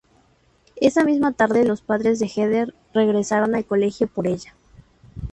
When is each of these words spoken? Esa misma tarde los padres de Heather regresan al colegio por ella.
Esa 0.77 1.03
misma 1.03 1.31
tarde 1.33 1.63
los 1.63 1.83
padres 1.83 2.17
de 2.17 2.25
Heather 2.27 2.73
regresan 2.91 3.53
al 3.53 3.65
colegio 3.65 4.07
por 4.07 4.25
ella. 4.25 4.55